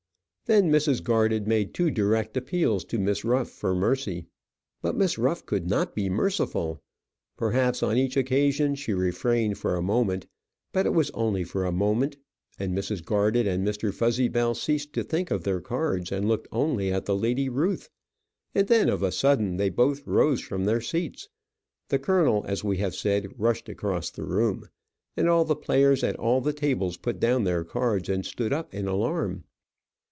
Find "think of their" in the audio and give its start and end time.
15.05-15.61